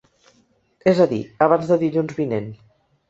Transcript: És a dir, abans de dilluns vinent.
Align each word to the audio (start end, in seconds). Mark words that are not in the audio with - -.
És 0.91 1.01
a 1.05 1.07
dir, 1.13 1.19
abans 1.47 1.69
de 1.73 1.79
dilluns 1.85 2.17
vinent. 2.23 2.53